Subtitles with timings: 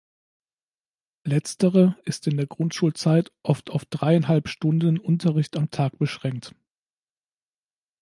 [1.25, 6.55] Letztere ist in der Grundschulzeit oft auf dreieinhalb Stunden Unterricht am Tag beschränkt.